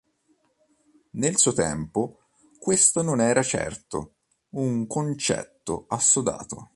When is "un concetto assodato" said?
4.55-6.69